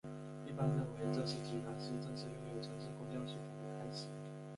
[0.47, 4.07] 一般认为这是济南市正式拥有城市公交系统的开始。